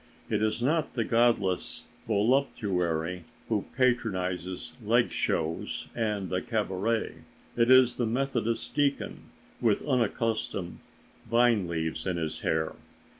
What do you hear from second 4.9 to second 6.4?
shows and